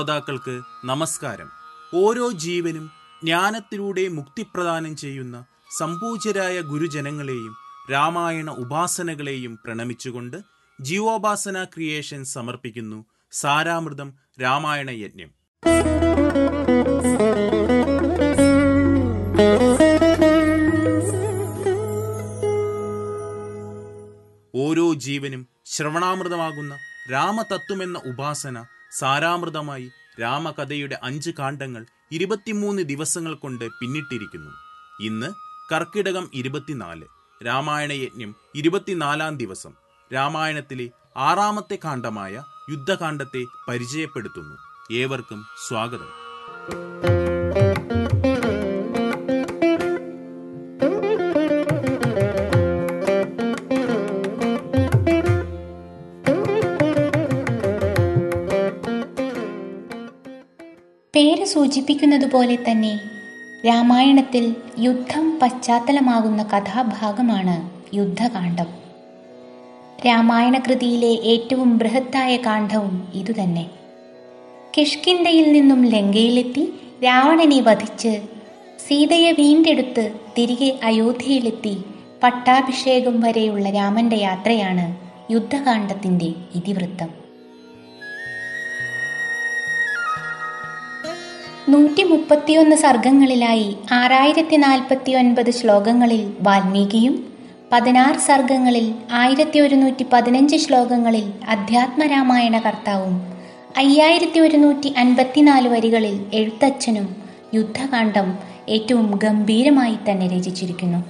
[0.00, 1.48] ശ്രോതാക്കൾക്ക് നമസ്കാരം.
[1.94, 2.90] ഓരോ ജീവനും
[3.22, 5.44] ജ്ഞാനത്തിലൂടെ മുക്തി പ്രദാനം ചെയ്യുന്ന
[5.78, 7.54] സംപൂജ്യരായ ഗുരുജനങ്ങളെയും
[7.92, 10.36] രാമായണ ഉപാസനകളെയും പ്രണമിച്ചുകൊണ്ട്
[10.80, 15.30] ജീവോപാസന ക്രിയേഷൻ സമർപ്പിക്കുന്നു സാരാമൃതം രാമായണ യജ്ഞം.
[24.54, 26.74] ഓരോ ജീവനും ശ്രവണാമൃതമാകുന്ന
[27.12, 34.50] രാമതത്വമെന്ന ഉപാസന സാരാമൃതമായി രാമകഥയുടെ അഞ്ച് കാണ്ഡങ്ങൾ ഇരുപത്തിമൂന്ന് ദിവസങ്ങൾ കൊണ്ട് പിന്നിട്ടിരിക്കുന്നു.
[35.00, 35.26] ഇന്ന്
[35.72, 37.04] കർക്കിടകം ഇരുപത്തിനാല്
[37.46, 39.72] രാമായണ യജ്ഞം ഇരുപത്തിനാലാം ദിവസം.
[40.14, 44.56] രാമായണത്തിലെ ആറാമത്തെ കാണ്ഡമായ യുദ്ധകാണ്ഡത്തെ പരിചയപ്പെടുത്തുന്നു.
[44.94, 46.08] ഏവർക്കും സ്വാഗതം.
[61.70, 63.00] പേര് സൂചിപ്പിക്കുന്നത് പോലെ തന്നെ
[63.66, 68.66] രാമായണത്തിൽ യുദ്ധം പശ്ചാത്തലമാകുന്ന കഥാഭാഗമാണ് യുദ്ധകാന്ഡം.
[70.06, 73.70] രാമായണ കൃതിയിലെ ഏറ്റവും ബൃഹത്തായ കാണ്ഡവും ഇതുതന്നെ.
[74.78, 78.22] കിഷ്കിന്ധയിൽ നിന്നും ലങ്കയിലെത്തി രാവണനെ വധിച്ച്
[78.88, 81.76] സീതയെ വീണ്ടെടുത്ത് തിരികെ അയോധ്യയിലെത്തി
[82.22, 84.96] പട്ടാഭിഷേകം വരെയുള്ള രാമന്റെ യാത്രയാണ്
[85.32, 87.19] യുദ്ധകാന്ഡത്തിന്റെ ഇതിവൃത്തം.
[91.72, 97.26] നൂറ്റി മുപ്പത്തിയൊന്ന് സർഗങ്ങളിലായി ആറായിരത്തി നാൽപ്പത്തി ഒൻപത് ശ്ലോകങ്ങളിൽ വാൽമീകിയും
[97.72, 103.22] പതിനാറ് സർഗങ്ങളിൽ ആയിരത്തി ഒരുന്നൂറ്റി പതിനഞ്ച് ശ്ലോകങ്ങളിൽ അധ്യാത്മരാമായണ കർത്താവും
[103.76, 107.16] അയ്യായിരത്തി ഒരുന്നൂറ്റി അൻപത്തിനാല് വരികളിൽ എഴുത്തച്ഛനും
[107.54, 108.38] യുദ്ധകാന്ഡം
[108.68, 111.00] ഏറ്റവും ഗംഭീരമായി തന്നെ രചിച്ചിരിക്കുന്നു.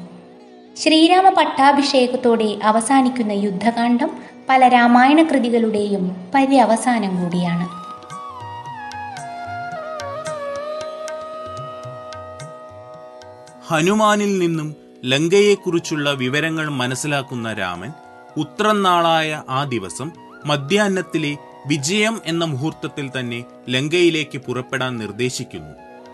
[0.77, 4.11] ശ്രീരാമ പട്ടാഭിഷേകത്തോടെ അവസാനിക്കുന്ന യുദ്ധകാന്ഡം
[4.49, 7.80] പല രാമായണ കൃതികളുടെയും പര്യവസാനം കൂടിയാണ്.
[13.71, 17.91] ഹനുമാനിൽ നിന്നും ലങ്കയെക്കുറിച്ചുള്ള വിവരങ്ങൾ മനസ്സിലാക്കുന്ന രാമൻ
[18.37, 20.11] ഉത്രനാളായ ആ ദിവസം
[20.45, 21.37] മധ്യാഹ്നത്തിലെ
[21.69, 25.73] വിജയം എന്ന മുഹൂർത്തത്തിൽ തന്നെ ലങ്കയിലേക്ക് പുറപ്പെടാൻ നിർദ്ദേശിക്കുന്നു.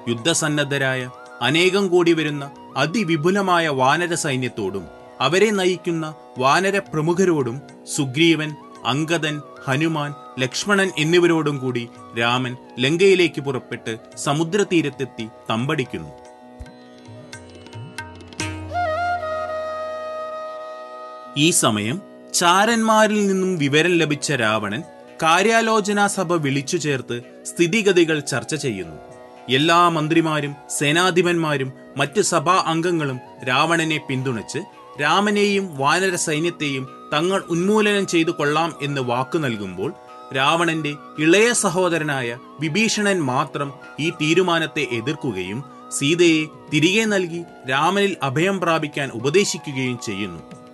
[0.09, 1.11] യുദ്ധസന്നദ്ധരായ
[1.43, 4.85] അനേകം കോടി വരുന്ന അതിവിപുലമായ വാനര സൈന്യത്തോടും
[5.21, 7.61] അവരെ നയിക്കുന്ന വാനര പ്രമുഖരോടും
[7.97, 8.53] സുഗ്രീവൻ
[8.87, 16.26] അങ്കദൻ ഹനുമാൻ ലക്ഷ്മണൻ എന്നിവരോടും കൂടി രാമൻ ലങ്കയിലേക്ക് പുറപ്പെട്ട് സമുദ്രതീരത്തെത്തി തമ്പടിക്കുന്നു.
[21.37, 22.01] ഈ സമയം
[22.35, 24.83] ചാരന്മാരിൽ നിന്നും വിവരം ലഭിച്ച രാവണൻ
[25.23, 28.97] കാര്യാലോചനാ സഭ വിളിച്ചു ചേർത്ത് സ്ഥിതിഗതികൾ ചർച്ച ചെയ്യുന്നു.
[29.49, 34.59] എല്ലാ മന്ത്രിമാരും സേനാധിപന്മാരും മറ്റ് സഭാ അംഗങ്ങളും രാവണനെ പിന്തുണച്ച്
[35.03, 39.95] രാമനെയും വാനര സൈന്യത്തെയും തങ്ങൾ ഉന്മൂലനം ചെയ്തു കൊള്ളാം എന്ന് വാക്കു നൽകുമ്പോൾ
[40.37, 49.99] രാവണന്റെ ഇളയ സഹോദരനായ വിഭീഷണൻ മാത്രം ഈ തീരുമാനത്തെ എതിർക്കുകയും സീതയെ തിരികെ നൽകി രാമനിൽ അഭയം പ്രാപിക്കാൻ ഉപദേശിക്കുകയും
[49.99, 50.66] ചെയ്യുന്നു.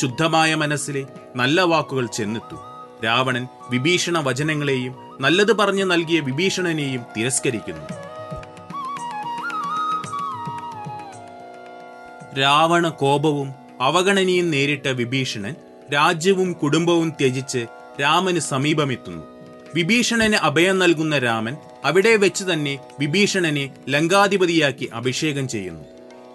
[0.00, 2.56] ശുദ്ധമായ മനസ്സിലെ നല്ല വാക്കുകൾ ചെന്നെത്തു.
[3.04, 7.86] രാവണൻ വിഭീഷണ വചനങ്ങളെയും നല്ലത് പറഞ്ഞു നൽകിയ വിഭീഷണനെയും തിരസ്കരിക്കുന്നു.
[12.40, 15.54] രാവണ കോപവും അവഗണനയും നേരിട്ട വിഭീഷണൻ
[15.94, 17.66] രാജ്യവും കുടുംബവും ത്യജിച്ച്
[18.00, 19.24] രാമന് സമീപമെത്തുന്നു.
[19.74, 25.84] വിഭീഷണന് അഭയം നൽകുന്ന രാമൻ അവിടെ വെച്ച് തന്നെ വിഭീഷണനെ ലങ്കാധിപതിയാക്കി അഭിഷേകം ചെയ്യുന്നു.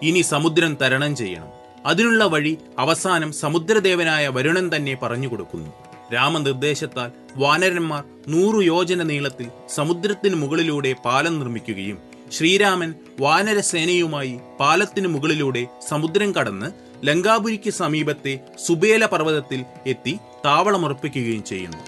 [0.02, 1.61] ഇനി സമുദ്രം തരണം ചെയ്യണം.
[1.86, 5.70] അതിനുള്ള വഴി അവസാനം സമുദ്രദേവനായ വരുണൻ തന്നെ പറഞ്ഞു കൊടുക്കുന്നു.
[6.14, 11.98] രാമനിർദ്ദേശത്താൽ വാനരന്മാർ നൂറു യോജന നീളത്തിൽ സമുദ്രത്തിന് മുകളിലൂടെ പാലം നിർമ്മിക്കുകയും
[12.32, 16.68] ശ്രീരാമൻ വാനരസേനയുമായി പാലത്തിന് മുകളിലൂടെ സമുദ്രം കടന്ന്
[17.06, 21.82] ലങ്കാപുരിക്ക് സമീപത്തെ സുബേല പർവതത്തിൽ എത്തി താവളമുറപ്പിക്കുകയും ചെയ്യുന്നു.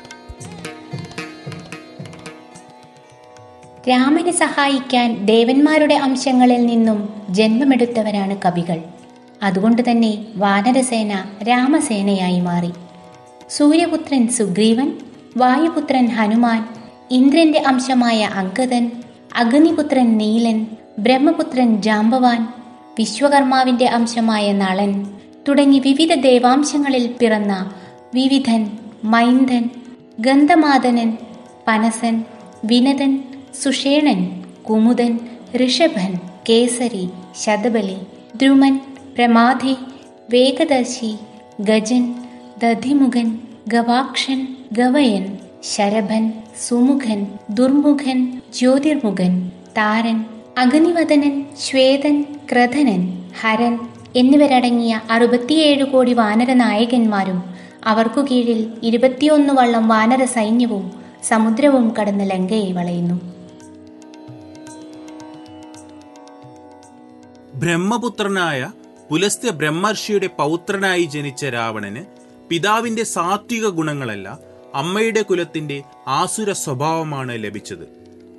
[3.89, 8.79] രാമനെ സഹായിക്കാൻ ദേവന്മാരുടെ അംശങ്ങളിൽ നിന്നും ജന്മമെടുത്തവരാണ് കവികൾ.
[9.45, 11.13] അതുകൊണ്ട് തന്നെ വാനരസേന
[11.49, 12.73] രാമസേനയായി മാറി.
[13.51, 14.89] സൂര്യപുത്രൻ സുഗ്രീവൻ
[15.37, 16.61] വായുപുത്രൻ ഹനുമാൻ
[17.11, 18.85] ഇന്ദ്രന്റെ അംശമായ അങ്കദൻ
[19.37, 20.59] അഗ്നിപുത്രൻ നീലൻ
[20.99, 22.41] ബ്രഹ്മപുത്രൻ ജാംബവാൻ
[22.99, 24.91] വിശ്വകർമാവിന്റെ അംശമായ നളൻ
[25.49, 27.53] തുടങ്ങി വിവിധ ദേവാംശങ്ങളിൽ പിറന്ന
[28.15, 28.63] വിവിധൻ
[29.05, 29.65] മൈന്ദൻ
[30.21, 31.11] ഗന്ധമാതനൻ
[31.67, 32.15] പനസൻ
[32.65, 33.13] വിനതൻ
[33.63, 34.21] സുഷേണൻ
[34.63, 35.13] കുമുദൻ
[35.57, 36.13] ഋഷഭൻ
[36.49, 37.05] കേസരി
[37.43, 37.99] ശതബലി
[38.37, 38.75] ദ്രുമൻ
[39.15, 39.75] പ്രമാധി
[40.31, 41.11] വേഗദർശി
[41.61, 42.05] ഗജൻ
[42.59, 43.29] ദധിമുഖൻ
[43.69, 44.41] ഗവാക്ഷൻ
[44.73, 45.25] ഗവയൻ
[45.63, 46.25] ശരഭൻ
[46.69, 47.21] സുമുഖൻ
[47.51, 48.19] ദുർമുഖൻ
[48.55, 49.33] ജ്യോതിർമുഖൻ
[49.79, 50.19] താരൻ
[50.59, 52.17] അഗ്നിവദനൻ ശ്വേതൻ
[52.53, 53.01] ക്രധനൻ
[53.41, 53.75] ഹരൻ
[54.15, 57.39] എന്നിവരടങ്ങിയ അറുപത്തിയേഴ് കോടി വാനര നായകന്മാരും
[57.85, 60.85] അവർക്കു കീഴിൽ ഇരുപത്തിയൊന്ന് വള്ളം വാനര സൈന്യവും
[61.23, 63.17] സമുദ്രവും കടന്ന് ലങ്കയെ വളയുന്നു.
[67.55, 68.61] ബ്രഹ്മപുത്രനായ
[69.11, 72.05] പുലസ്ത്യ ബ്രഹ്മർഷിയുടെ പൗത്രനായി ജനിച്ച രാവണന്
[72.49, 74.39] പിതാവിന്റെ സാത്വിക ഗുണങ്ങളല്ല
[74.75, 77.85] അമ്മയുടെ കുലത്തിന്റെ ആസുര സ്വഭാവമാണ് ലഭിച്ചത്.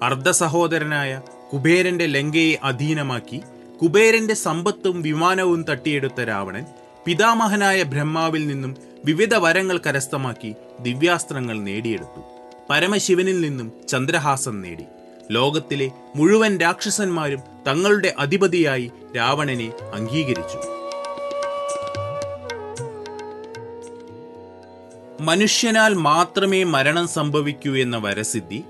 [0.03, 1.21] അർദ്ധ സഹോദരനായ
[1.53, 3.41] കുബേരന്റെ ലങ്കയെ അധീനമാക്കി
[3.81, 6.65] കുബേരന്റെ സമ്പത്തും വിമാനവും തട്ടിയെടുത്ത രാവണൻ
[7.05, 12.21] പിതാമഹനായ ബ്രഹ്മാവിൽ നിന്നും വിവിധ വരങ്ങൾ കരസ്ഥമാക്കി ദിവ്യാസ്ത്രങ്ങൾ നേടിയെടുത്തു.
[12.69, 14.83] പരമശിവനിൽ നിന്നും ചന്ദ്രഹാസം നേടി.
[15.31, 20.59] ലോകത്തിലെ മുഴുവൻ രാക്ഷസന്മാരും തങ്ങളുടെ അധിപതിയായി രാവണനെ അംഗീകരിച്ചു.
[25.21, 28.63] മനുഷ്യനാൽ മാത്രമേ മരണം സംഭവിക്കൂ എന്ന വരസിദ്ധി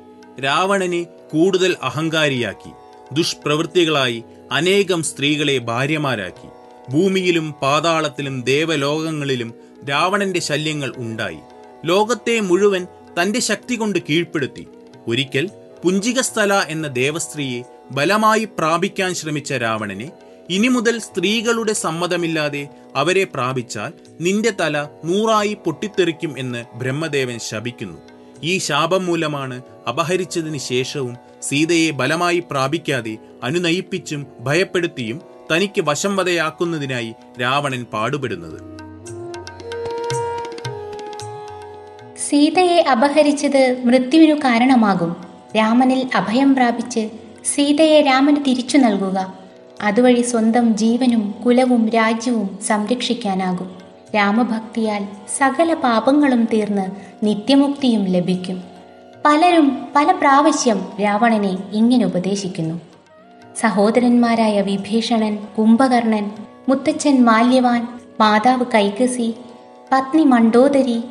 [0.43, 2.71] രാവണനെ കൂടുതൽ അഹങ്കാരിയാക്കി
[3.13, 6.47] ദുഷ്പ്രവൃത്തികളായി അനേകം സ്ത്രീകളെ ഭാര്യമാരാക്കി.
[6.91, 9.53] ഭൂമിയിലും പാതാളത്തിലും ദേവലോകങ്ങളിലും
[9.89, 11.39] രാവണന്റെ ശല്യങ്ങൾ ഉണ്ടായി.
[11.85, 12.87] ലോകത്തെ മുഴുവൻ
[13.21, 14.67] തന്റെ ശക്തി കൊണ്ട് കീഴ്പ്പെടുത്തി.
[15.07, 15.49] ഒരിക്കൽ
[15.85, 20.07] പുഞ്ചികസ്ഥല എന്ന ദേവസ്ത്രീയെ ബലമായി പ്രാപിക്കാൻ ശ്രമിച്ച രാവണനെ
[20.49, 23.91] ഇനി മുതൽ സ്ത്രീകളുടെ സമ്മതമില്ലാതെ അവരെ പ്രാപിച്ചാൽ
[24.21, 27.97] നിന്റെ തല നൂറായി പൊട്ടിത്തെറിക്കും എന്ന് ബ്രഹ്മദേവൻ ശപിക്കുന്നു.
[28.43, 35.21] ഈ ശാപം മൂലമാണ് അപഹരിച്ചതിന് ശേഷവും സീതയെ ബലമായി പ്രാപിക്കാതെ അനുനയിപ്പിച്ചും ഭയപ്പെടുത്തിയും
[35.51, 38.59] തനിക്ക് വശംവതയാക്കുന്നതിനായി രാവണൻ പാടുപെടുന്നത്.
[42.29, 45.34] സീതയെ അപഹരിച്ചത് മൃത്യുവിനു കാരണമാകും.
[45.55, 47.09] രാമനിൽ അഭയം പ്രാപിച്ച്
[47.45, 49.33] സീതയെ രാമന് തിരിച്ചു നൽകുക.
[49.81, 53.71] അതുവഴി സ്വന്തം ജീവനും കുലവും രാജ്യവും സംരക്ഷിക്കാനാകും.
[54.15, 55.07] രാമഭക്തിയാൽ
[55.37, 56.85] സകല പാപങ്ങളും തീർന്ന്
[57.25, 58.63] നിത്യമുക്തിയും ലഭിക്കും.
[59.25, 62.81] പലരും പല പ്രാവശ്യം രാവണനെ ഇങ്ങനെ ഉപദേശിക്കുന്നു.
[63.59, 66.31] സഹോദരന്മാരായ വിഭീഷണൻ കുംഭകർണൻ
[66.69, 67.87] മുത്തച്ഛൻ മാല്യവാൻ
[68.19, 69.33] മാതാവ് കൈകസി
[69.91, 71.03] പത്നി മണ്ഡോദരി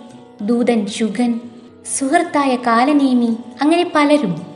[0.42, 1.40] ദൂതൻ ശുഗൻ
[1.84, 4.46] സുഹൃത്തായ കാലനേമി അങ്ങനെ പലരും.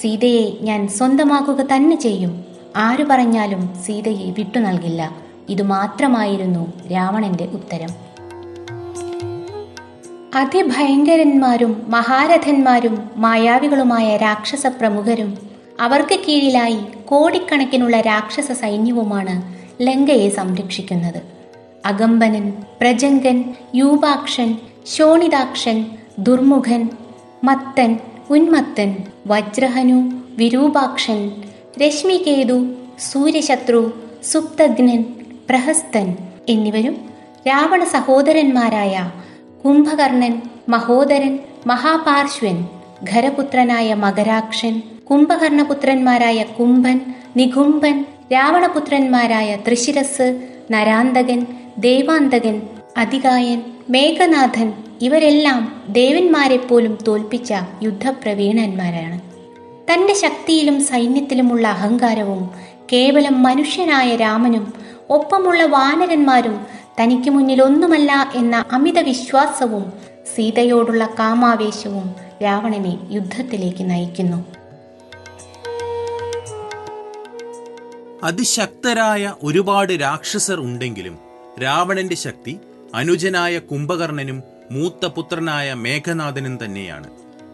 [0.00, 2.44] സീതയെ ഞാൻ സ്വന്തമാക്കുക തന്നെ ചെയ്യും.
[2.76, 5.16] ആരു പറഞ്ഞാലും സീതയെ വിട്ടു നൽകില്ല.
[5.48, 7.88] ഇതുമാത്രമായിരുന്നു രാവണന്റെ ഉത്തരം.
[10.34, 15.38] അതിഭയങ്കരന്മാരും മഹാരഥന്മാരും മായാവികളുമായ രാക്ഷസ പ്രമുഖരും
[15.80, 21.22] അവർക്ക് കീഴിലായി കോടിക്കണക്കിനുള്ള രാക്ഷസ സൈന്യവുമാണ് ലങ്കയെ സംരക്ഷിക്കുന്നത്.
[21.86, 25.86] അകമ്പനൻ പ്രജങ്കൻ യൂപാക്ഷൻ ശോണിതാക്ഷൻ
[26.18, 26.82] ദുർമുഖൻ
[27.44, 27.90] മത്തൻ
[28.30, 28.90] ഉന്മത്തൻ
[29.26, 29.98] വജ്രഹനു
[30.36, 31.18] വിരൂപാക്ഷൻ
[31.82, 32.56] രശ്മികേതു
[33.00, 33.80] സൂര്യശത്രു
[34.22, 35.00] സുപ്തഗ്നൻ
[35.50, 36.06] പ്രഹസ്തൻ
[36.48, 36.96] എന്നിവരും
[37.48, 38.94] രാവണ സഹോദരന്മാരായ
[39.64, 40.34] കുംഭകർണൻ
[40.68, 41.34] മഹോദരൻ
[41.66, 42.56] മഹാപാർശ്വൻ
[43.10, 44.74] ഖരപുത്രനായ മകരാക്ഷൻ
[45.10, 46.96] കുംഭകർണപുത്രന്മാരായ കുംഭൻ
[47.36, 47.96] നികുംഭൻ
[48.32, 50.26] രാവണപുത്രന്മാരായ തൃശിരസ്
[50.70, 51.40] നരാന്തകൻ
[51.78, 52.56] ദേവാന്തകൻ
[52.96, 53.58] അതികായൻ
[53.90, 54.68] മേഘനാഥൻ
[55.02, 59.20] ഇവരെല്ലാം ദേവന്മാരെ പോലും തോൽപ്പിച്ച യുദ്ധപ്രവീണന്മാരാണ്.
[59.92, 62.50] തന്റെ ശക്തിയിലും സൈന്യത്തിലുമുള്ള അഹങ്കാരവും
[62.92, 64.74] കേവലം മനുഷ്യനായ രാമനും
[65.10, 66.66] ഒപ്പമുള്ള വാനരന്മാരും
[67.00, 69.92] തനിക്ക് മുന്നിൽ ഒന്നുമല്ല എന്ന അമിത വിശ്വാസവും
[70.34, 74.44] സീതയോടുള്ള കാമാവേശവും രാവണനെ യുദ്ധത്തിലേക്ക് നയിക്കുന്നു.
[78.22, 81.18] അതിശക്തരായ ഒരുപാട് രാക്ഷസർ ഉണ്ടെങ്കിലും
[81.62, 82.58] രാവണന്റെ ശക്തി
[82.94, 87.10] അനുജനായ കുംഭകർണനും മൂത്ത പുത്രനായ മേഘനാഥനും തന്നെയാണ്.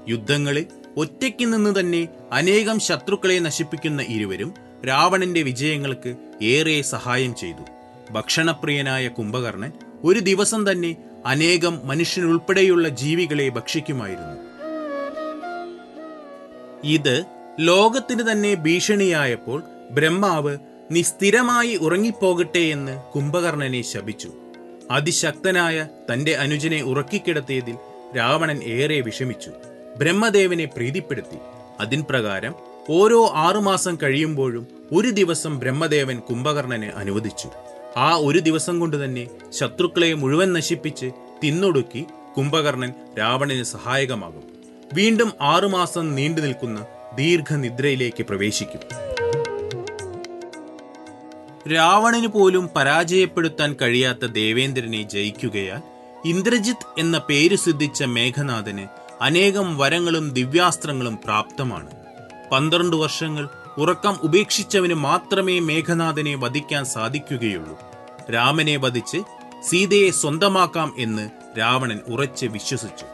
[0.08, 0.66] യുദ്ധങ്ങളിൽ
[0.96, 4.54] ഒറ്റയ്ക്ക് നിന്ന് തന്നെ അനേകം ശത്രുക്കളെ നശിപ്പിക്കുന്ന ഇരുവരും
[4.88, 7.64] രാവണന്റെ വിജയങ്ങൾക്ക് ഏറെ സഹായം ചെയ്തു.
[8.12, 9.72] ഭക്ഷണപ്രിയനായ കുംഭകർണൻ
[10.04, 14.54] ഒരു ദിവസം തന്നെ അനേകം മനുഷ്യനുൾപ്പെടെയുള്ള ജീവികളെ ഭക്ഷിക്കുമായിരുന്നു.
[16.84, 17.24] ഇത്
[17.60, 20.58] ലോകത്തിന് തന്നെ ഭീഷണിയായപ്പോൾ ബ്രഹ്മാവ്
[20.90, 24.32] നിസ്ഥിരമായി ഉറങ്ങിപ്പോകട്ടെ എന്ന് കുംഭകർണനെ ശപിച്ചു.
[24.90, 27.76] അതിശക്തനായ തന്റെ അനുജനെ ഉറക്കിക്കിടത്തിയതിൽ
[28.16, 29.50] രാവണൻ ഏറെ വിഷമിച്ചു.
[29.98, 31.36] ബ്രഹ്മദേവനെ പ്രീതിപ്പെടുത്തി.
[31.80, 32.54] അതിൻ പ്രകാരം
[32.90, 37.50] ഓരോ ആറുമാസം കഴിയുമ്പോഴും ഒരു ദിവസം ബ്രഹ്മദേവൻ കുംഭകർണനെ അനുവദിച്ചു.
[37.96, 41.10] ആ ഒരു ദിവസം കൊണ്ട് തന്നെ ശത്രുക്കളെ മുഴുവൻ നശിപ്പിച്ച്
[41.44, 44.42] തിന്നൊടുക്കി കുംഭകർണൻ രാവണന് സഹായകമാകും.
[44.94, 49.13] വീണ്ടും ആറുമാസം നീണ്ടു നിൽക്കുന്ന ദീർഘനിദ്രയിലേക്ക് പ്രവേശിക്കും.
[51.68, 55.82] രാവണന് പോലും പരാജയപ്പെടുത്താൻ കഴിയാത്ത ദേവേന്ദ്രനെ ജയിക്കുകയാൽ
[56.24, 58.86] ഇന്ദ്രജിത്ത് എന്ന പേര് സിദ്ധിച്ച മേഘനാഥന്
[59.20, 61.90] അനേകം വരങ്ങളും ദിവ്യാസ്ത്രങ്ങളും പ്രാപ്തമാണ്.
[62.52, 67.78] പന്ത്രണ്ട് വർഷങ്ങൾ ഉറക്കം ഉപേക്ഷിച്ചവന് മാത്രമേ മേഘനാഥനെ വധിക്കാൻ സാധിക്കുകയുള്ളൂ.
[68.32, 69.16] രാമനെ വധിച്ച്
[69.70, 73.04] സീതയെ സ്വന്തമാക്കാം എന്ന് രാവണൻ ഉറച്ച് വിശ്വസിച്ചു.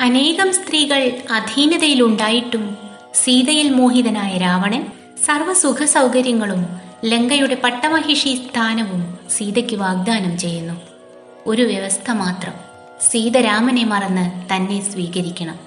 [0.00, 2.76] അനേകം സ്ത്രീകൾ അധീനതയിലുണ്ടായിട്ടും
[3.14, 4.86] സീതയിൽ മോഹിതനായ രാവണൻ
[5.26, 6.66] സർവസുഖ സൗകര്യങ്ങളും
[7.04, 10.74] ലങ്കയുടെ പട്ടമഹിഷി സ്ഥാനവും സീതയ്ക്ക് വാഗ്ദാനം ചെയ്യുന്നു.
[11.46, 12.52] ഒരു വ്യവസ്ഥ മാത്രം
[13.10, 15.58] സീത രാമനെ മറന്ന് തന്നെ സ്വീകരിക്കണം.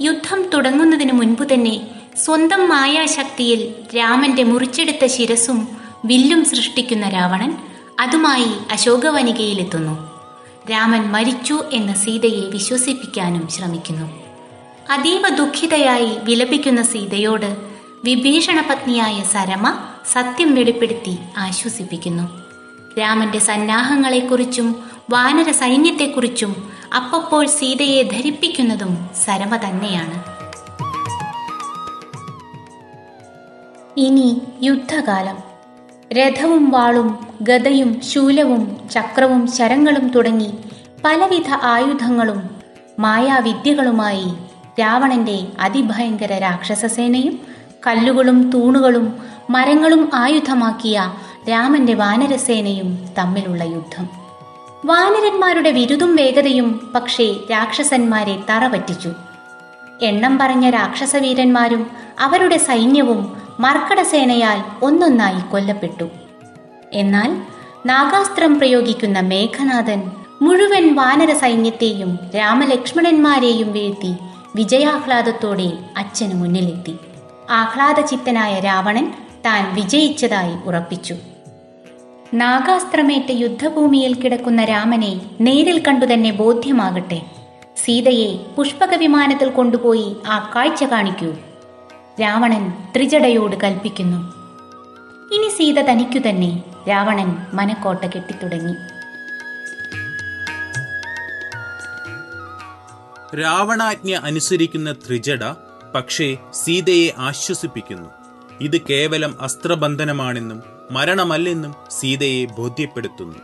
[0.00, 1.80] യുദ്ധം തുടങ്ങുന്നതിന് മുൻപ് തന്നെ
[2.16, 5.68] സ്വന്തം മായാശക്തിയിൽ രാമന്റെ മുറിച്ചെടുത്ത ശിരസും
[6.04, 7.56] വില്ലും സൃഷ്ടിക്കുന്ന രാവണൻ
[8.00, 10.10] അതുമായി അശോകവനികയിലെത്തുന്നു.
[10.70, 14.22] രാമൻ മരിച്ചു എന്ന സീതയെ വിശ്വസിപ്പിക്കാനും ശ്രമിക്കുന്നു.
[14.90, 17.67] അതീവ ദുഃഖിതയായി വിലപിക്കുന്ന സീതയോട്
[18.04, 19.78] വിഭീഷണ പത്നിയായ സരമ
[20.12, 22.28] സത്യം വെളിപ്പെടുത്തി ആശ്വസിപ്പിക്കുന്നു.
[23.00, 30.38] രാമന്റെ സന്നാഹങ്ങളെക്കുറിച്ചും വാനര സൈന്യത്തെക്കുറിച്ചും അപ്പപ്പോൾ സീതയെ ധരിപ്പിക്കുന്നതും സരമ തന്നെയാണ്.
[33.96, 35.38] ഇനി യുദ്ധകാലം.
[36.12, 40.54] രഥവും വാളും ഗതയും ശൂലവും ചക്രവും ശരങ്ങളും തുടങ്ങി
[41.04, 42.50] പലവിധ ആയുധങ്ങളും
[42.98, 44.32] മായാവിദ്യകളുമായി
[44.80, 49.18] രാവണന്റെ അതിഭയങ്കര രാക്ഷസസേനയും കല്ലുകളും തൂണുകളും
[49.50, 51.12] മരങ്ങളും ആയുധമാക്കിയ
[51.50, 54.08] രാമന്റെ വാനരസേനയും തമ്മിലുള്ള യുദ്ധം.
[54.84, 59.12] വാനരന്മാരുടെ വിരുതും വേഗതയും പക്ഷേ രാക്ഷസന്മാരെ തറപറ്റിച്ചു.
[60.02, 66.08] എണ്ണം പറഞ്ഞ രാക്ഷസവീരന്മാരും അവരുടെ സൈന്യവും മർക്കടസേനയാൽ ഒന്നൊന്നായി കൊല്ലപ്പെട്ടു.
[66.92, 67.30] എന്നാൽ
[67.86, 70.10] നാഗാസ്ത്രം പ്രയോഗിക്കുന്ന മേഘനാഥൻ
[70.42, 74.14] മുഴുവൻ വാനര സൈന്യത്തെയും രാമലക്ഷ്മണന്മാരെയും വീഴ്ത്തി
[74.56, 76.96] വിജയാഹ്ലാദത്തോടെ അച്ഛന് മുന്നിലെത്തി.
[77.50, 79.12] ആഹ്ലാദചിത്തനായ രാവണൻ
[79.46, 81.16] താൻ വിജയിച്ചതായി ഉറപ്പിച്ചു.
[82.34, 87.22] നാഗാസ്ത്രമേറ്റ യുദ്ധഭൂമിയിൽ കിടക്കുന്ന രാമനെ നേരിൽ കണ്ടുതന്നെ ബോധ്യമാകട്ടെ.
[87.76, 91.34] സീതയെ പുഷ്പക വിമാനത്തിൽ കൊണ്ടുപോയി ആ കാഴ്ച കാണിക്കൂ.
[92.20, 94.16] രാവണൻ ത്രിജടയോട് കൽപ്പിക്കുന്നു.
[95.34, 98.74] ഇനി സീത തനിക്കു തന്നെ രാവണൻ മനക്കോട്ട കെട്ടിത്തുടങ്ങി.
[103.36, 108.08] രാവണാജ്ഞ അനുസരിക്കുന്ന ത്രിജട പക്ഷേ സീതയെ ആശ്വസിപ്പിക്കുന്നു.
[108.60, 113.38] ഇത് കേവലം അസ്ത്രബന്ധനമാണെന്നും മരണമല്ലെന്നും സീതയെ ബോധ്യപ്പെടുത്തുന്നു.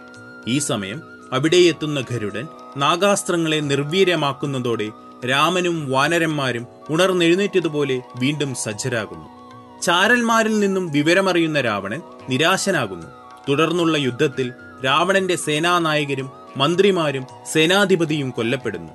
[0.49, 4.91] ഈ സമയം അവിടെയെത്തുന്ന ഗരുഡൻ നാഗാസ്ത്രങ്ങളെ നിർവീര്യമാക്കുന്നതോടെ
[5.29, 9.45] രാമനും വാനരന്മാരും ഉണർന്നെഴുന്നേറ്റതുപോലെ വീണ്ടും സജ്ജരാകുന്നു.
[9.83, 13.07] ചാരന്മാരിൽ നിന്നും വിവരമറിയുന്ന രാവണൻ നിരാശനാകുന്നു.
[13.49, 14.53] തുടർന്നുള്ള യുദ്ധത്തിൽ
[14.85, 18.93] രാവണന്റെ സേനാനായകരും മന്ത്രിമാരും സേനാധിപതിയും കൊല്ലപ്പെടുന്നു.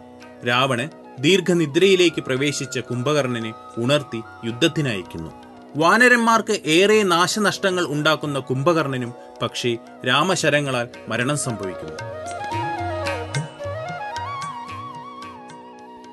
[0.48, 5.31] രാവണൻ ദീർഘനിദ്രയിലേക്ക് പ്രവേശിച്ച കുംഭകർണനെ ഉണർത്തി യുദ്ധത്തിനയക്കുന്നു
[5.75, 11.93] വാനരന്മാർക്ക് ഏറെ നാശനഷ്ടങ്ങൾ ഉണ്ടാക്കുന്ന കുംഭകർണനും പക്ഷേ രാമശരങ്ങളാൽ മരണം സംഭവിക്കുന്നു.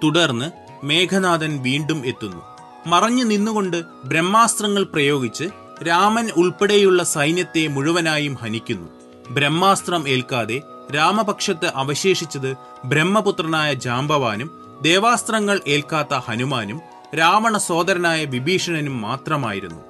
[0.04, 0.50] തുടർന്ന്
[0.84, 2.42] മേഘനാഥൻ വീണ്ടും എത്തുന്നു.
[2.86, 5.44] മറഞ്ഞു നിന്നുകൊണ്ട് ബ്രഹ്മാസ്ത്രങ്ങൾ പ്രയോഗിച്ച്
[5.88, 8.88] രാമൻ ഉൾപ്പെടെയുള്ള സൈന്യത്തെ മുഴുവനായും ഹനിക്കുന്നു.
[9.30, 10.62] ബ്രഹ്മാസ്ത്രം ഏൽക്കാതെ
[10.94, 16.80] രാമപക്ഷത്ത് അവശേഷിച്ചത് ബ്രഹ്മപുത്രനായ ജാമ്പവാനും ദേവാസ്ത്രങ്ങൾ ഏൽക്കാത്ത ഹനുമാനും
[17.18, 19.80] രാവണ സോദരനായ വിഭീഷണനും മാത്രമായിരുന്നു.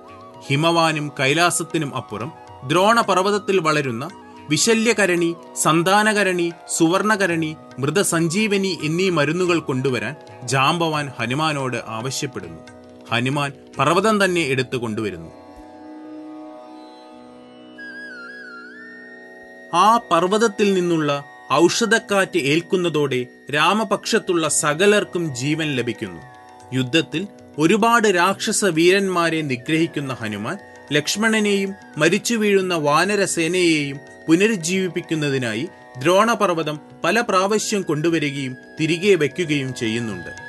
[0.47, 2.33] ഹിമവാനും കൈലാസത്തിനും അപ്പുറം
[2.65, 4.11] ദ്രോണപർവതത്തിൽ വളരുന്ന
[4.51, 12.63] വിശല്യകരണി സന്താനകരണി സുവർണകരണി മൃതസഞ്ജീവനി എന്നീ മരുന്നുകൾ കൊണ്ടുവരാൻ ജാംബവാൻ ഹനുമാനോട് ആവശ്യപ്പെടുന്നു.
[13.13, 15.31] ഹനുമാൻ പർവതം തന്നെ എടുത്തു കൊണ്ടുവരുന്നു.
[19.75, 26.23] ആ പർവതത്തിൽ നിന്നുള്ള ഔഷധക്കാറ്റ് ഏൽക്കുന്നതോടെ രാമപക്ഷത്തുള്ള സകലർക്കും ജീവൻ ലഭിക്കുന്നു.
[26.75, 27.27] യുദ്ധത്തിൽ
[27.59, 30.59] ഒരുപാട് രാക്ഷസ വീരന്മാരെ നിഗ്രഹിക്കുന്ന ഹനുമാൻ
[30.93, 33.99] ലക്ഷ്മണനെയും മരിച്ചു വീഴുന്ന വാനരസേനയെയും
[34.29, 40.46] പുനരുജ്ജീവിപ്പിക്കുന്നതിനായി ദ്രോണപർവതം പല പ്രാവശ്യം കൊണ്ടുവരികയും തിരികെ വയ്ക്കുകയും ചെയ്യുന്നുണ്ട്.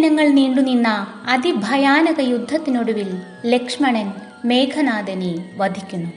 [0.00, 4.12] ദിനങ്ങൾ നീണ്ടുനിന്ന അതിഭയാനക യുദ്ധത്തിനൊടുവിൽ ലക്ഷ്മണൻ
[4.44, 6.10] മേഘനാഥനെ വധിക്കുന്നു.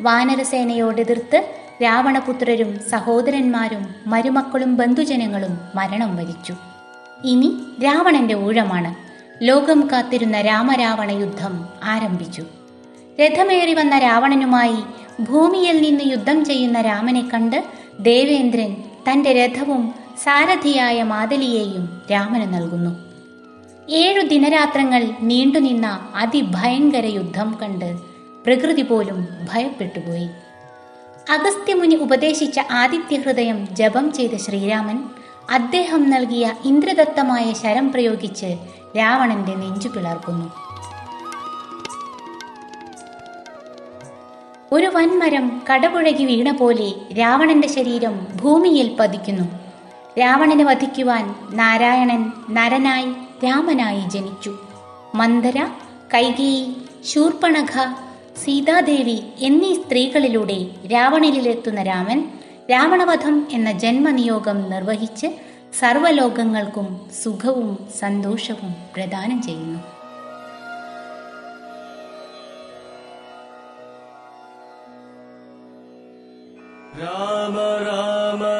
[0.00, 1.44] വാനരസേനയോടെതിർത്ത്
[1.82, 6.54] രാവണപുത്രരും സഹോദരന്മാരും മരുമക്കളും ബന്ധുജനങ്ങളും മരണം വരിച്ചു.
[7.24, 8.94] ഇനി രാവണന്റെ ഊഴമാണ്.
[9.44, 12.42] ലോകം കാത്തിരുന്ന രാമരാവണ യുദ്ധം ആരംഭിച്ചു.
[13.20, 14.76] രഥമേറി വന്ന രാവണനുമായി
[15.22, 17.64] ഭൂമിയിൽ നിന്ന് യുദ്ധം ചെയ്യുന്ന രാമനെ കണ്ട്
[18.00, 18.76] ദേവേന്ദ്രൻ
[19.10, 22.90] തന്റെ രഥവും സാരഥിയായ മാതലിയെയും രാമന് നൽകുന്നു.
[23.90, 27.98] ഏഴു ദിനരാത്രങ്ങൾ നീണ്ടുനിന്ന അതിഭയങ്കര യുദ്ധം കണ്ട്
[28.46, 30.28] പ്രകൃതി പോലും ഭയപ്പെട്ടുപോയി.
[31.30, 35.04] അഗസ്ത്യമുനി ഉപദേശിച്ച ആദിത്യഹൃദയം ജപം ചെയ്ത ശ്രീരാമൻ
[35.50, 38.56] അദ്ദേഹം നൽകിയ ഇന്ദ്രദത്തമായ ശരം പ്രയോഗിച്ച്
[38.98, 40.52] രാവണന്റെ നെഞ്ചു പിളർക്കുന്നു.
[44.72, 49.69] ഒരു വൻമരം കടപുഴകി വീണ പോലെ രാവണന്റെ ശരീരം ഭൂമിയിൽ പതിക്കുന്നു.
[50.18, 53.10] രാവണനെ വധിക്കുവാൻ നാരായണൻ നരനായി
[53.44, 54.58] രാമനായി ജനിച്ചു.
[55.14, 55.68] മന്ദര
[56.14, 56.74] കൈകേയി
[57.04, 57.74] ശൂർപ്പണഖ
[58.36, 62.28] സീതാദേവി എന്നീ സ്ത്രീകളിലൂടെ രാവണനിലെത്തുന്ന രാമൻ
[62.70, 65.28] രാവണവധം എന്ന ജന്മനിയോഗം നിർവഹിച്ച്
[65.80, 69.80] സർവലോകങ്ങൾക്കും സുഖവും സന്തോഷവും പ്രദാനം ചെയ്യുന്നു.
[77.00, 77.56] രാമ
[77.88, 78.59] രാമ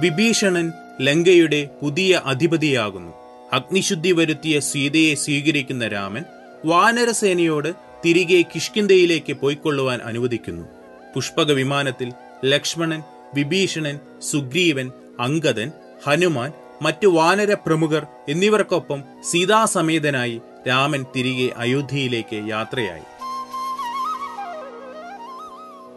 [0.00, 0.66] വിഭീഷണൻ
[1.00, 3.12] ലങ്കയുടെ പുതിയ അധിപതിയാകുന്നു
[3.52, 6.24] അഗ്നിശുദ്ധി വരുത്തിയ സീതയെ സ്വീകരിക്കുന്ന രാമൻ
[6.64, 7.70] വാനരസേനയോട്
[8.04, 10.66] തിരികെ കിഷ്കിന്തയിലേക്ക് പോയിക്കൊള്ളുവാൻ അനുവദിക്കുന്നു.
[11.14, 12.12] പുഷ്പക വിമാനത്തിൽ
[12.44, 13.02] ലക്ഷ്മണൻ
[13.34, 13.98] വിഭീഷണൻ
[14.30, 14.90] സുഗ്രീവൻ
[15.20, 15.72] അങ്കദൻ
[16.06, 16.52] ഹനുമാൻ
[16.82, 23.06] മറ്റു വാനര പ്രമുഖർ എന്നിവർക്കൊപ്പം സീതാസമേതനായി രാമൻ തിരികെ അയോധ്യയിലേക്ക് യാത്രയായി.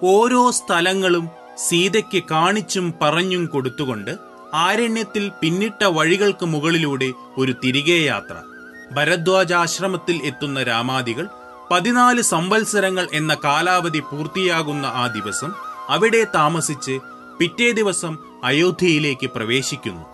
[0.04, 8.36] ഓരോ സ്ഥലങ്ങളും സീതയ്ക്ക് കാണിച്ചും പറഞ്ഞും കൊടുത്തുകൊണ്ട് ആരണ്യത്തിൽ പിന്നിട്ട വഴികൾക്ക് മുകളിലൂടെ ഒരു തിരികെ യാത്ര
[8.92, 11.28] ഭരദ്വാജാശ്രമത്തിൽ എത്തുന്ന രാമാദികൾ
[11.72, 15.54] പതിനാല് സംവത്സരങ്ങൾ എന്ന കാലാവധി പൂർത്തിയാകുന്ന ആ ദിവസം
[15.90, 17.00] അവിടെ താമസിച്ച്
[17.40, 20.06] പിറ്റേ ദിവസം അയോധ്യയിലേക്ക് പ്രവേശിക്കുന്നു.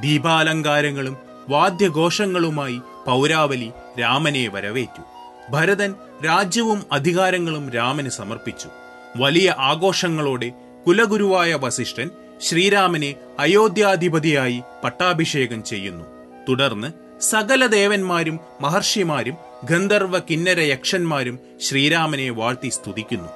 [0.00, 1.16] ദീപാലങ്കാരങ്ങളും
[1.48, 5.02] വാദ്യഘോഷങ്ങളുമായി പൗരാവലി രാമനെ വരവേറ്റു.
[5.50, 8.68] ഭരതൻ രാജ്യവും അധികാരങ്ങളും രാമന് സമർപ്പിച്ചു.
[9.16, 10.52] വലിയ ആഘോഷങ്ങളോടെ
[10.86, 16.04] കുലഗുരുവായ വസിഷ്ഠൻ ശ്രീരാമനെ അയോധ്യാധിപതിയായി പട്ടാഭിഷേകം ചെയ്യുന്നു.
[16.48, 23.28] തുടർന്ന് സകല ദേവന്മാരും മഹർഷിമാരും ഗന്ധർവ കിന്നര യക്ഷന്മാരും ശ്രീരാമനെ വാഴ്ത്തി സ്തുതിക്കുന്നു.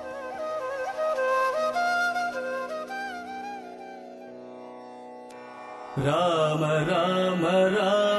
[6.06, 7.42] രാമ രാമ
[7.76, 8.13] രാമ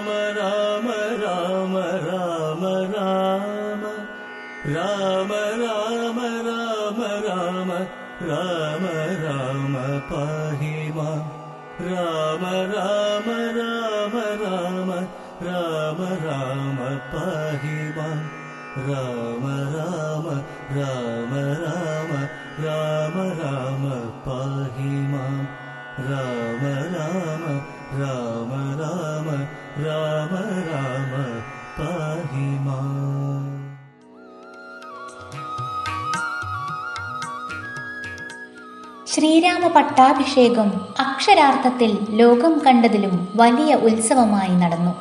[39.98, 44.94] പട്ടാഭിഷേകം അക്ഷരാർത്ഥത്തിൽ ലോകം കണ്ടതിലും വലിയ ഉത്സവമായി നടന്നു.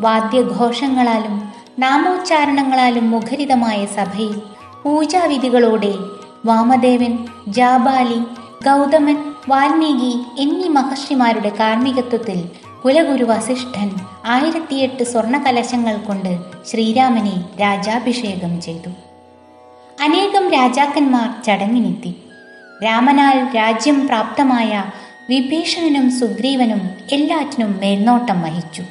[0.00, 1.36] വാദ്യഘോഷങ്ങളാലും
[1.78, 4.36] നാമോച്ചാരണങ്ങളാലും മുഖരിതമായ സഭയിൽ
[4.82, 5.92] പൂജാവിധികളോടെ
[6.44, 7.14] വാമദേവൻ
[7.48, 8.20] ജാബാലി
[8.68, 12.40] ഗൗതമൻ വാൽമീകി എന്നീ മഹർഷിമാരുടെ കാർമ്മികത്വത്തിൽ
[12.84, 13.90] കുലഗുരു വസിഷ്ഠൻ
[14.26, 16.32] ആയിരത്തിയെട്ട് സ്വർണകലശങ്ങൾ കൊണ്ട്
[16.66, 18.92] ശ്രീരാമനെ രാജാഭിഷേകം ചെയ്തു.
[20.00, 22.12] അനേകം രാജാക്കന്മാർ ചടങ്ങിനെത്തി.
[22.84, 24.84] രാമനാൽ രാജ്യം പ്രാപ്തമായ
[25.28, 28.82] വിഭീഷണനും സുഗ്രീവനും എല്ലാറ്റിനും മേൽനോട്ടം വഹിച്ചു.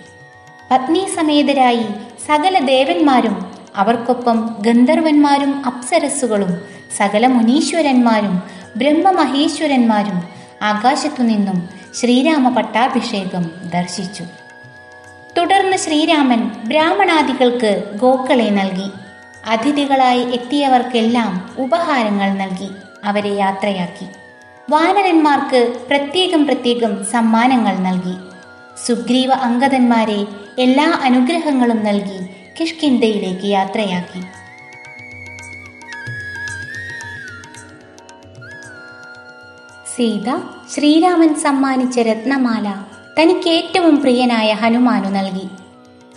[0.71, 1.85] പത്നി സമേതരായി
[2.27, 6.61] സകല ദേവന്മാരും അവർക്കൊപ്പം ഗന്ധർവന്മാരും അപ്സരസ്സുകളും
[6.97, 8.43] സകല മുനീശ്വരന്മാരും
[8.77, 10.23] ബ്രഹ്മമഹേശ്വരന്മാരും
[10.61, 14.23] ആകാശത്തുനിന്നും ശ്രീരാമ പട്ടാഭിഷേകം ദർശിച്ചു.
[15.37, 18.89] തുടർന്ന് ശ്രീരാമൻ ബ്രാഹ്മണാദികൾക്ക് ഗോക്കളെ നൽകി.
[19.47, 22.69] അതിഥികളായി എത്തിയവർക്കെല്ലാം ഉപഹാരങ്ങൾ നൽകി.
[23.05, 24.05] അവരെ യാത്രയാക്കി.
[24.69, 28.15] വാനരന്മാർക്ക് പ്രത്യേകം പ്രത്യേകം സമ്മാനങ്ങൾ നൽകി.
[28.87, 30.27] സുഗ്രീവ അംഗതന്മാരെ
[30.59, 32.19] എല്ലാ അനുഗ്രഹങ്ങളും നൽകി
[32.59, 34.21] കിഷ്കിന്തയിലേക്ക് യാത്രയാക്കി.
[39.95, 40.35] സീത
[40.75, 42.75] ശ്രീരാമൻ സമ്മാനിച്ച രത്നമാല
[43.21, 45.49] തനിക്ക് ഏറ്റവും പ്രിയനായ ഹനുമാനു നൽകി.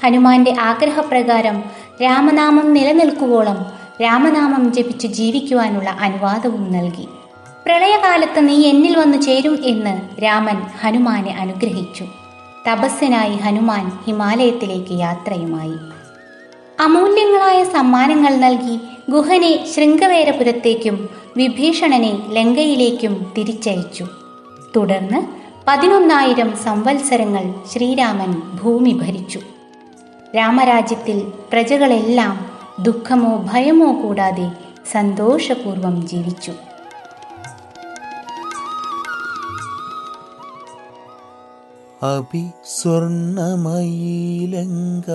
[0.04, 1.64] ഹനുമാന്റെ ആഗ്രഹപ്രകാരം
[2.02, 7.08] രാമനാമം നിലനിൽക്കുവോളം രാമനാമം ജപിച്ചു ജീവിക്കുവാനുള്ള അനുവാദവും നൽകി.
[7.66, 12.04] പ്രളയകാലത്ത് നീ എന്നിൽ വന്നു ചേരും എന്ന് രാമൻ ഹനുമാനെ അനുഗ്രഹിച്ചു.
[12.68, 15.74] തപസ്സിനായി ഹനുമാൻ ഹിമാലയത്തിലേക്ക് യാത്രയുമായി.
[16.80, 18.78] അമൂല്യങ്ങളായ സമ്മാനങ്ങൾ നൽകി
[19.10, 24.06] ഗുഹനെ ശൃംഗവേരപുരത്തേക്കും വിഭീഷണനെ ലങ്കയിലേക്കും തിരിച്ചയച്ചു.
[24.76, 25.22] തുടർന്ന്
[25.68, 29.40] പതിനൊന്നായിരം സംവത്സരങ്ങൾ ശ്രീരാമൻ ഭൂമി ഭരിച്ചു.
[30.36, 31.18] രാമരാജ്യത്തിൽ
[31.52, 34.52] പ്രജകളെല്ലാം ദുഃഖമോ ഭയമോ കൂടാതെ
[34.92, 36.52] സന്തോഷപൂർവം ജീവിച്ചു.
[42.06, 45.10] അഭി സ്വർണമയീലങ്ക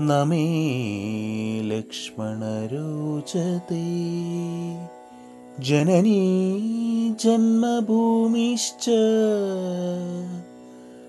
[0.00, 0.44] നമേ
[1.60, 3.86] ലക്ഷ്മണരോചതേ.
[5.58, 6.22] ജനനീ
[7.12, 8.90] ജന്മഭൂമിശ്ച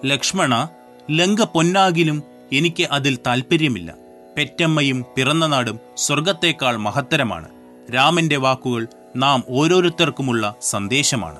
[0.05, 0.69] ലക്ഷ്മണ
[1.11, 3.95] ലങ്ക പൊന്നാകിലും എനിക്ക് അതിൽ താൽപ്പര്യമില്ല.
[4.37, 7.49] പെറ്റമ്മയും പിറന്ന നാടും സ്വർഗത്തേക്കാൾ മഹത്തരമാണ്.
[7.95, 11.39] രാമന്റെ വാക്കുകൾ നാം ഓരോരുത്തർക്കുമുള്ള സന്ദേശമാണ്.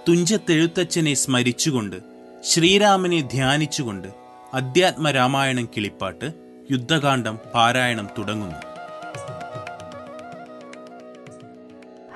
[0.08, 1.96] തുഞ്ചത്തെഴുത്തച്ഛനെ സ്മരിച്ചുകൊണ്ട്
[2.42, 4.08] ശ്രീരാമനെ ധ്യാനിച്ചുകൊണ്ട്
[4.54, 6.32] അധ്യാത്മ രാമായണം കിളിപ്പാട്ട്
[6.70, 8.67] യുദ്ധകാന്ഡം പാരായണം തുടങ്ങുന്നു.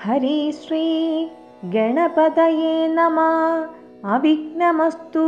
[0.05, 1.31] हरि श्री
[1.65, 5.23] गणपतये नमः। अभिघ्नमस्तु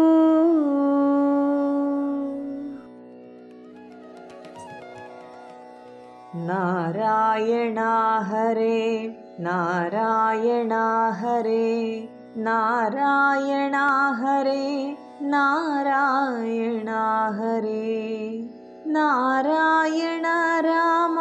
[6.37, 18.49] नारायणा हरे नारायणा हरे नारायणा हरे नारायणा हरे।
[18.87, 20.27] नारायण
[20.67, 21.19] राम।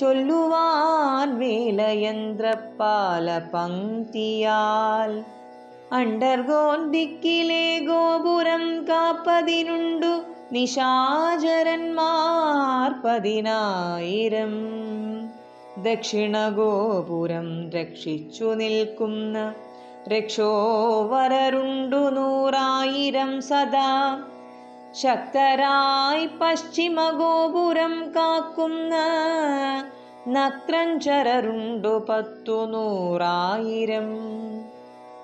[0.00, 5.24] ചൊല്ലുവാൻ വേലയന്ത്രപ്പാല പങ്ക്തിയാൽ
[5.92, 10.22] അണ്ടർഗോൻ ദിക്കിലെ ഗോപുരം കാപ്പതിനുണ്ടു
[10.52, 14.54] നിശാചരന്മാർ പതിനായിരം.
[15.82, 19.54] ദക്ഷിണഗോപുരം രക്ഷിച്ചു നിൽക്കുന്ന
[20.08, 24.18] രക്ഷോവരരുണ്ടു നൂറായിരം സദാ.
[24.94, 28.94] ശക്തരായി പശ്ചിമഗോപുരം കാക്കുന്ന
[30.28, 34.18] നത്രഞ്ചരരുണ്ടു പത്തു നൂറായിരം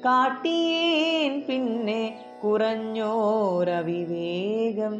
[0.04, 4.96] കാട്ടിയേൻ പിന്നെ കുറഞ്ഞോരവിവേകം.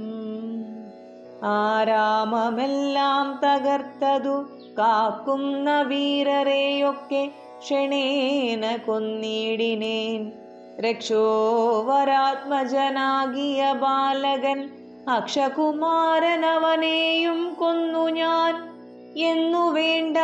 [1.45, 4.37] ആരാമമെല്ലാം തകർത്തതു
[4.79, 10.33] കാക്കുന്ന വീരരെയൊക്കെ ക്ഷണേന കൊന്നിടിനേൻ.
[10.81, 14.71] രക്ഷോവരാത്മജനാകിയ ബാലകൻ
[15.09, 18.69] അക്ഷകുമാരനവനെയും കൊന്നു ഞാൻ.
[19.17, 20.17] എന്നു വേണ്ട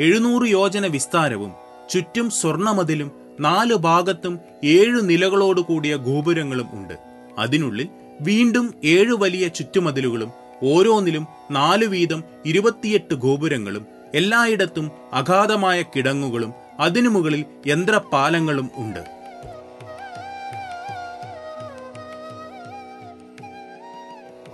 [0.00, 1.52] എഴുന്നൂറ് യോജന വിസ്താരവും
[1.90, 6.94] ചുറ്റും സ്വർണമതിലും നാല് ഭാഗത്തും ഏഴു നിലകളോട് കൂടിയ ഗോപുരങ്ങളും ഉണ്ട്.
[7.38, 7.88] അതിനുള്ളിൽ
[8.20, 10.32] വീണ്ടും ഏഴു വലിയ ചുറ്റുമതിലുകളും
[10.62, 19.14] ഓരോന്നിലും നാലു വീതം ഇരുപത്തിയെട്ട് ഗോപുരങ്ങളും എല്ലായിടത്തും അഗാധമായ കിടങ്ങുകളും അതിനു മുകളിൽ യന്ത്രപാലങ്ങളും ഉണ്ട്.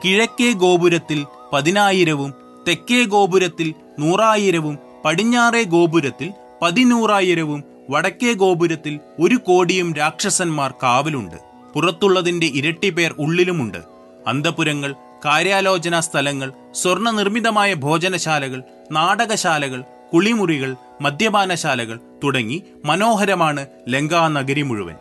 [0.04, 2.34] കിഴക്കേ ഗോപുരത്തിൽ പതിനായിരവും
[2.68, 11.36] തെക്കേ ഗോപുരത്തിൽ നൂറായിരവും പടിഞ്ഞാറേ ഗോപുരത്തിൽ പതിനൂറായിരവും വടക്കേ ഗോപുരത്തിൽ ഒരു കോടിയും രാക്ഷസന്മാർ കാവലുണ്ട്.
[11.74, 13.78] പുറത്തുള്ളതിന്റെ ഇരട്ടി പേർ ഉള്ളിലുമുണ്ട്.
[14.26, 24.94] അന്തപുരങ്ങൾ കാര്യാലോചന സ്ഥലങ്ങൾ സ്വർണ നിർമ്മിതമായ ഭോജനശാലകൾ നാടകശാലകൾ കുളിമുറികൾ മദ്യപാനശാലകൾ തുടങ്ങി മനോഹരമാണ് ലങ്കാ നഗരി മുഴുവൻ.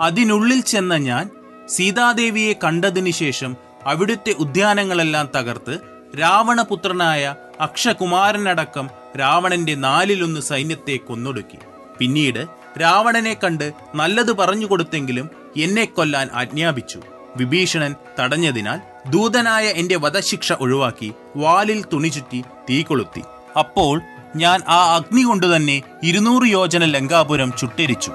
[0.00, 1.30] അതിനുള്ളിൽ ചെന്ന ഞാൻ
[1.68, 5.78] സീതാദേവിയെ കണ്ടതിനു ശേഷം അവിടുത്തെ ഉദ്യാനങ്ങളെല്ലാം തകർത്ത്
[6.20, 11.58] രാവണപുത്രനായ അക്ഷകുമാരനടക്കം രാവണന്റെ നാലിലൊന്ന് സൈന്യത്തെ കൊന്നൊടുക്കി.
[11.98, 12.46] പിന്നീട്
[12.80, 17.00] രാവണനെ കണ്ട് നല്ലത് പറഞ്ഞു കൊടുത്തെങ്കിലും എന്നെ കൊല്ലാൻ ആജ്ഞാപിച്ചു.
[17.36, 23.22] വിഭീഷണൻ തടഞ്ഞതിനാൽ ദൂതനായ എന്റെ വധശിക്ഷ ഒഴിവാക്കി വാലിൽ തുണി ചുറ്റി തീ കൊളുത്തി.
[23.58, 24.00] അപ്പോൾ
[24.36, 28.12] ഞാൻ ആ അഗ്നി കൊണ്ടുതന്നെ ഇരുന്നൂറ് യോജന ലങ്കാപുരം ചുട്ടരിച്ചു.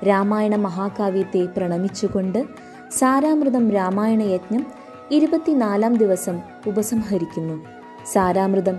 [0.08, 2.40] രാമായണ മഹാകാവ്യത്തെ പ്രണമിച്ചുകൊണ്ട്
[2.92, 4.64] സാരാമൃതം രാമായണ യജ്ഞം
[5.12, 6.36] ഇരുപത്തിനാലാം ദിവസം
[6.68, 7.56] ഉപസംഹരിക്കുന്നു.
[8.14, 8.78] സാരാമൃതം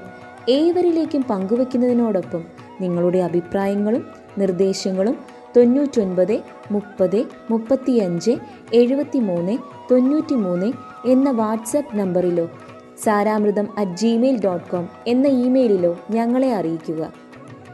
[0.48, 2.42] ഏവരിലേക്കും പങ്കുവയ്ക്കുന്നതിനോടൊപ്പം
[2.80, 4.02] നിങ്ങളുടെ അഭിപ്രായങ്ങളും
[4.38, 5.16] നിർദ്ദേശങ്ങളും
[5.56, 6.36] തൊണ്ണൂറ്റൊൻപത്
[6.70, 7.20] മുപ്പത്
[7.50, 8.32] മുപ്പത്തിയഞ്ച്
[8.74, 9.54] എഴുപത്തി മൂന്ന്
[9.90, 10.68] തൊണ്ണൂറ്റി മൂന്ന്
[11.08, 12.46] എന്ന WhatsApp നമ്പറിലോ
[13.04, 17.12] Saramritham at Gmail dot com എന്ന ഇമെയിലിലോ ഞങ്ങളെ അറിയിക്കുക.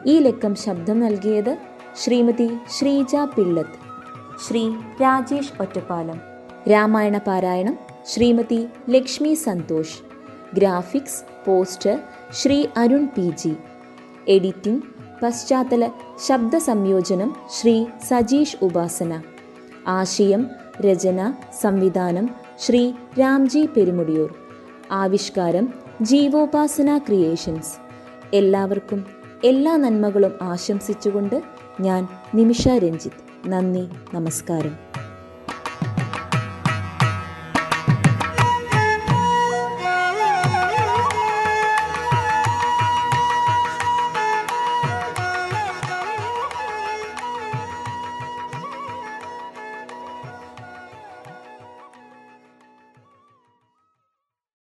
[0.07, 1.59] ഈ ലക്കം ശബ്ദം നൽകിയത്
[1.97, 3.79] ശ്രീമതി ശ്രീജ പിള്ളത്ത്.
[4.49, 4.71] ശ്രീ
[5.03, 6.21] രാജേഷ് ഒറ്റപ്പാലം.
[6.71, 9.99] രാമായണ പാരായണം Shrimati Lakshmi Santosh.
[10.55, 11.99] Graphics poster
[12.33, 13.55] Shri Arun P G.
[14.29, 14.83] Editing
[15.23, 15.91] പശ്ചാത്തല
[16.27, 19.23] ശബ്ദ സംയോജനം ശ്രീ സജീഷ് ഉപാസന.
[19.87, 24.48] ആശയം രചന സംവിധാനം ശ്രീ രാംജി പെരുമുടിയൂർ.
[24.93, 27.77] ആവിഷ്കാരം ജീവോപാസന ക്രിയേഷൻസ്.
[28.35, 29.07] എല്ലാവർക്കും
[29.45, 31.43] എല്ലാ നന്മകളും ആശംസിച്ചുകൊണ്ട്
[31.81, 33.49] ഞാൻ നിമിഷ രഞ്ജിത്ത്.
[33.49, 34.88] നന്ദി നമസ്കാരം.